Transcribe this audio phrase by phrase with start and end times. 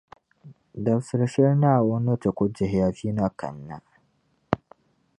[0.83, 3.77] Dabsili shɛli Naawuni ni ti ku dihi ya vi na kani na